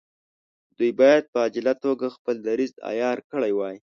[0.77, 3.75] دوی باید په عاجله توګه خپل دریځ عیار کړی وای.